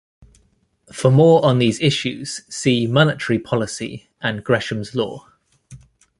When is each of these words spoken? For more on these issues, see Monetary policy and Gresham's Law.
For 0.91 1.11
more 1.11 1.45
on 1.45 1.59
these 1.59 1.79
issues, 1.79 2.41
see 2.49 2.87
Monetary 2.87 3.37
policy 3.37 4.09
and 4.19 4.43
Gresham's 4.43 4.95
Law. 4.95 5.27